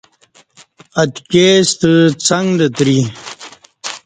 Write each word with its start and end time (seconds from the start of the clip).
اتکی 1.01 1.47
ستہ 1.69 1.91
څݣ 2.25 2.43
لتری 2.57 2.99